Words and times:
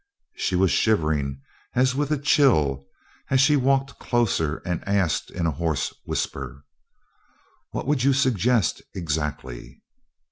She 0.33 0.55
was 0.55 0.71
shivering 0.71 1.41
as 1.75 1.93
with 1.93 2.09
a 2.09 2.17
chill 2.17 2.87
as 3.29 3.39
she 3.39 3.55
walked 3.55 3.99
closer 3.99 4.57
and 4.65 4.83
asked 4.87 5.29
in 5.29 5.45
a 5.45 5.51
hoarse 5.51 5.93
whisper: 6.05 6.63
"What 7.69 7.85
would 7.85 8.03
you 8.03 8.13
suggest 8.13 8.81
exactly?" 8.95 9.83